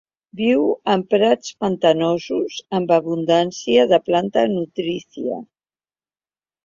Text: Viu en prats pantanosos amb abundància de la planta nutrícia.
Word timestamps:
Viu 0.37 0.61
en 0.93 1.03
prats 1.11 1.51
pantanosos 1.65 2.57
amb 2.79 2.95
abundància 2.97 3.87
de 3.93 3.95
la 3.97 4.03
planta 4.11 4.47
nutrícia. 4.59 5.43